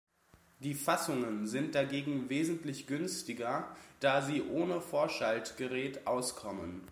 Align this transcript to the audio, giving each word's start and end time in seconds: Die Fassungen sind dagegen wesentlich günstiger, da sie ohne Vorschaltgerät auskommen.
Die 0.61 0.73
Fassungen 0.73 1.45
sind 1.45 1.75
dagegen 1.75 2.27
wesentlich 2.27 2.87
günstiger, 2.87 3.67
da 3.99 4.23
sie 4.23 4.41
ohne 4.41 4.81
Vorschaltgerät 4.81 6.07
auskommen. 6.07 6.81